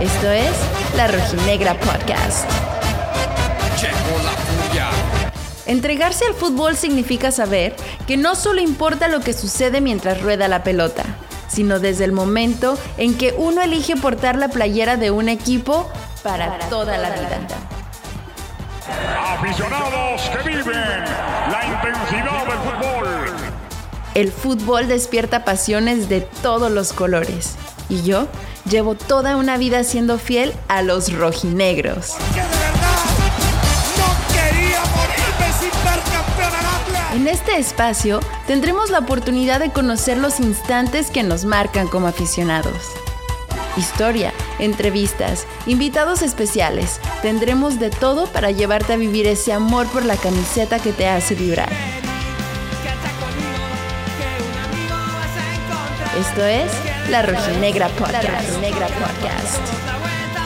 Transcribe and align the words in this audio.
Esto 0.00 0.30
es 0.30 0.52
La 0.96 1.06
Rojinegra 1.06 1.74
Podcast. 1.74 2.48
Entregarse 5.66 6.26
al 6.26 6.34
fútbol 6.34 6.76
significa 6.76 7.30
saber 7.30 7.74
que 8.06 8.16
no 8.16 8.34
solo 8.34 8.60
importa 8.60 9.08
lo 9.08 9.20
que 9.20 9.32
sucede 9.32 9.80
mientras 9.80 10.20
rueda 10.20 10.46
la 10.48 10.62
pelota, 10.62 11.04
sino 11.48 11.78
desde 11.78 12.04
el 12.04 12.12
momento 12.12 12.78
en 12.98 13.16
que 13.16 13.34
uno 13.36 13.62
elige 13.62 13.96
portar 13.96 14.36
la 14.36 14.48
playera 14.48 14.96
de 14.96 15.10
un 15.10 15.28
equipo 15.28 15.90
para, 16.22 16.58
toda 16.68 16.98
la 16.98 17.10
vida. 17.10 17.38
Aficionados 19.38 20.20
que 20.30 20.48
viven 20.48 21.04
la 21.50 21.64
intensidad 21.66 22.46
del 22.46 22.58
fútbol. 22.58 23.13
El 24.14 24.30
fútbol 24.30 24.86
despierta 24.86 25.44
pasiones 25.44 26.08
de 26.08 26.20
todos 26.20 26.70
los 26.70 26.92
colores. 26.92 27.56
Y 27.88 28.02
yo 28.02 28.28
llevo 28.70 28.94
toda 28.94 29.36
una 29.36 29.56
vida 29.56 29.82
siendo 29.82 30.18
fiel 30.18 30.54
a 30.68 30.82
los 30.82 31.12
rojinegros. 31.12 32.14
En 37.12 37.26
este 37.26 37.58
espacio 37.58 38.20
tendremos 38.46 38.90
la 38.90 39.00
oportunidad 39.00 39.58
de 39.58 39.70
conocer 39.70 40.18
los 40.18 40.38
instantes 40.38 41.10
que 41.10 41.24
nos 41.24 41.44
marcan 41.44 41.88
como 41.88 42.06
aficionados. 42.06 42.92
Historia, 43.76 44.32
entrevistas, 44.60 45.46
invitados 45.66 46.22
especiales. 46.22 47.00
Tendremos 47.22 47.80
de 47.80 47.90
todo 47.90 48.26
para 48.26 48.52
llevarte 48.52 48.92
a 48.92 48.96
vivir 48.96 49.26
ese 49.26 49.52
amor 49.52 49.88
por 49.88 50.04
la 50.04 50.16
camiseta 50.16 50.78
que 50.78 50.92
te 50.92 51.08
hace 51.08 51.34
vibrar. 51.34 51.93
Esto 56.18 56.44
es 56.44 56.70
La 57.10 57.22
Rojinegra 57.22 57.88
Podcast. 57.88 58.22
La 58.22 58.40
Rojinegra 58.40 58.86
Podcast. 58.86 60.43